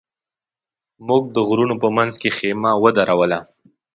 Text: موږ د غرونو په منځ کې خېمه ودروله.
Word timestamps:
موږ 1.07 1.23
د 1.35 1.37
غرونو 1.47 1.75
په 1.83 1.87
منځ 1.97 2.13
کې 2.21 2.29
خېمه 2.37 2.71
ودروله. 2.83 3.39